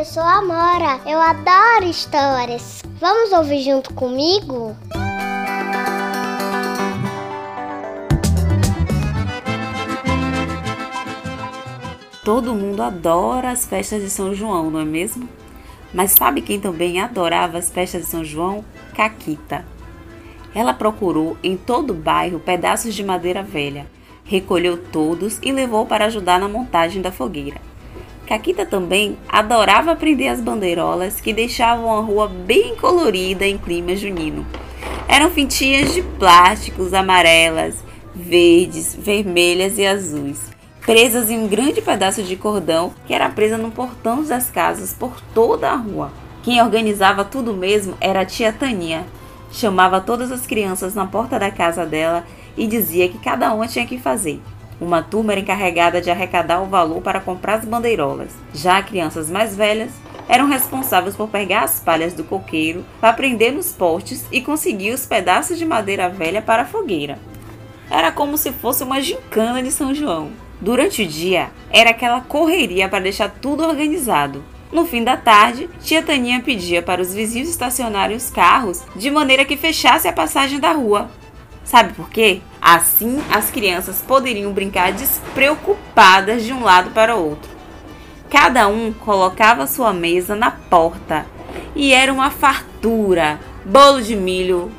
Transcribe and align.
eu 0.00 0.04
sou 0.06 0.22
a 0.22 0.38
Amora. 0.38 0.98
Eu 1.04 1.20
adoro 1.20 1.84
histórias. 1.84 2.82
Vamos 2.98 3.32
ouvir 3.32 3.60
junto 3.62 3.92
comigo? 3.92 4.74
Todo 12.24 12.54
mundo 12.54 12.82
adora 12.82 13.50
as 13.50 13.66
festas 13.66 14.02
de 14.02 14.08
São 14.08 14.32
João, 14.32 14.70
não 14.70 14.80
é 14.80 14.86
mesmo? 14.86 15.28
Mas 15.92 16.12
sabe 16.12 16.40
quem 16.40 16.58
também 16.58 16.98
adorava 16.98 17.58
as 17.58 17.68
festas 17.70 18.04
de 18.04 18.08
São 18.08 18.24
João? 18.24 18.64
Caquita. 18.94 19.66
Ela 20.54 20.72
procurou 20.72 21.36
em 21.42 21.58
todo 21.58 21.90
o 21.90 21.94
bairro 21.94 22.40
pedaços 22.40 22.94
de 22.94 23.04
madeira 23.04 23.42
velha, 23.42 23.86
recolheu 24.24 24.78
todos 24.78 25.38
e 25.42 25.52
levou 25.52 25.84
para 25.84 26.06
ajudar 26.06 26.40
na 26.40 26.48
montagem 26.48 27.02
da 27.02 27.12
fogueira. 27.12 27.69
Caquita 28.30 28.64
também 28.64 29.18
adorava 29.28 29.96
prender 29.96 30.30
as 30.30 30.40
bandeirolas 30.40 31.20
que 31.20 31.32
deixavam 31.32 31.92
a 31.92 32.00
rua 32.00 32.28
bem 32.28 32.76
colorida 32.76 33.44
em 33.44 33.58
clima 33.58 33.96
junino. 33.96 34.46
Eram 35.08 35.30
fintinhas 35.30 35.92
de 35.92 36.00
plásticos 36.00 36.94
amarelas, 36.94 37.82
verdes, 38.14 38.94
vermelhas 38.94 39.78
e 39.78 39.84
azuis 39.84 40.48
presas 40.86 41.28
em 41.28 41.38
um 41.38 41.48
grande 41.48 41.82
pedaço 41.82 42.22
de 42.22 42.36
cordão 42.36 42.92
que 43.04 43.12
era 43.12 43.28
presa 43.28 43.58
no 43.58 43.70
portão 43.70 44.22
das 44.22 44.48
casas 44.48 44.94
por 44.94 45.20
toda 45.34 45.70
a 45.70 45.76
rua. 45.76 46.12
Quem 46.44 46.62
organizava 46.62 47.24
tudo 47.24 47.52
mesmo 47.52 47.94
era 48.00 48.20
a 48.20 48.24
tia 48.24 48.52
Tania. 48.52 49.04
Chamava 49.52 50.00
todas 50.00 50.30
as 50.30 50.46
crianças 50.46 50.94
na 50.94 51.04
porta 51.04 51.36
da 51.36 51.50
casa 51.50 51.84
dela 51.84 52.24
e 52.56 52.66
dizia 52.66 53.08
que 53.08 53.18
cada 53.18 53.52
uma 53.52 53.66
tinha 53.66 53.86
que 53.86 53.98
fazer. 53.98 54.40
Uma 54.80 55.02
turma 55.02 55.32
era 55.32 55.40
encarregada 55.40 56.00
de 56.00 56.10
arrecadar 56.10 56.62
o 56.62 56.66
valor 56.66 57.02
para 57.02 57.20
comprar 57.20 57.56
as 57.56 57.64
bandeirolas. 57.66 58.32
Já 58.54 58.82
crianças 58.82 59.28
mais 59.28 59.54
velhas 59.54 59.90
eram 60.26 60.46
responsáveis 60.46 61.14
por 61.14 61.28
pegar 61.28 61.64
as 61.64 61.80
palhas 61.80 62.14
do 62.14 62.24
coqueiro 62.24 62.84
para 63.00 63.12
prender 63.12 63.52
nos 63.52 63.72
postes 63.72 64.24
e 64.32 64.40
conseguir 64.40 64.92
os 64.92 65.04
pedaços 65.04 65.58
de 65.58 65.66
madeira 65.66 66.08
velha 66.08 66.40
para 66.40 66.62
a 66.62 66.66
fogueira. 66.66 67.18
Era 67.90 68.10
como 68.10 68.38
se 68.38 68.52
fosse 68.52 68.82
uma 68.82 69.02
gincana 69.02 69.62
de 69.62 69.70
São 69.70 69.92
João. 69.92 70.30
Durante 70.60 71.02
o 71.02 71.06
dia, 71.06 71.50
era 71.70 71.90
aquela 71.90 72.20
correria 72.20 72.88
para 72.88 73.02
deixar 73.02 73.28
tudo 73.28 73.64
organizado. 73.64 74.42
No 74.72 74.86
fim 74.86 75.02
da 75.02 75.16
tarde, 75.16 75.68
tia 75.82 76.00
Taninha 76.00 76.40
pedia 76.40 76.80
para 76.80 77.02
os 77.02 77.12
vizinhos 77.12 77.48
estacionarem 77.48 78.16
os 78.16 78.30
carros 78.30 78.82
de 78.94 79.10
maneira 79.10 79.44
que 79.44 79.56
fechasse 79.56 80.06
a 80.06 80.12
passagem 80.12 80.60
da 80.60 80.70
rua. 80.70 81.10
Sabe 81.64 81.92
por 81.92 82.10
quê? 82.10 82.40
Assim 82.60 83.22
as 83.30 83.50
crianças 83.50 84.02
poderiam 84.06 84.52
brincar 84.52 84.92
despreocupadas 84.92 86.44
de 86.44 86.52
um 86.52 86.62
lado 86.62 86.90
para 86.90 87.16
o 87.16 87.30
outro. 87.30 87.50
Cada 88.28 88.68
um 88.68 88.92
colocava 88.92 89.66
sua 89.66 89.92
mesa 89.92 90.34
na 90.34 90.50
porta 90.50 91.26
e 91.74 91.92
era 91.92 92.12
uma 92.12 92.30
fartura: 92.30 93.40
bolo 93.64 94.02
de 94.02 94.16
milho, 94.16 94.70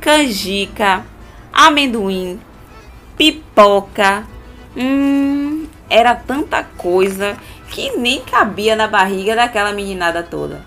canjica, 0.00 1.04
amendoim, 1.52 2.40
pipoca, 3.16 4.24
Hum, 4.76 5.66
era 5.88 6.14
tanta 6.14 6.62
coisa 6.62 7.38
que 7.70 7.96
nem 7.96 8.20
cabia 8.20 8.76
na 8.76 8.86
barriga 8.86 9.34
daquela 9.34 9.72
meninada 9.72 10.22
toda. 10.22 10.62